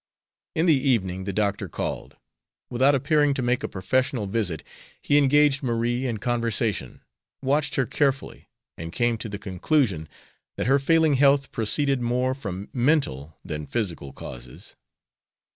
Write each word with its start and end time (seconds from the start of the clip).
In 0.55 0.65
the 0.65 0.73
evening 0.89 1.25
the 1.25 1.31
doctor 1.31 1.69
called. 1.69 2.17
Without 2.71 2.95
appearing 2.95 3.35
to 3.35 3.43
make 3.43 3.61
a 3.61 3.67
professional 3.67 4.25
visit 4.25 4.63
he 4.99 5.15
engaged 5.19 5.61
Marie 5.61 6.07
in 6.07 6.17
conversation, 6.17 7.01
watched 7.43 7.75
her 7.75 7.85
carefully, 7.85 8.49
and 8.79 8.91
came 8.91 9.15
to 9.19 9.29
the 9.29 9.37
conclusion 9.37 10.09
that 10.57 10.65
her 10.65 10.79
failing 10.79 11.17
health 11.17 11.51
proceeded 11.51 12.01
more 12.01 12.33
from 12.33 12.69
mental 12.73 13.37
than 13.45 13.67
physical 13.67 14.11
causes. 14.11 14.75